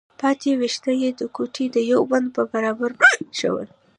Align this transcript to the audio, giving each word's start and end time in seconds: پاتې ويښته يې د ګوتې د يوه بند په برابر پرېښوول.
پاتې 0.19 0.49
ويښته 0.59 0.91
يې 1.01 1.09
د 1.19 1.21
ګوتې 1.35 1.65
د 1.75 1.77
يوه 1.91 2.05
بند 2.11 2.27
په 2.35 2.41
برابر 2.51 2.89
پرېښوول. 2.99 3.67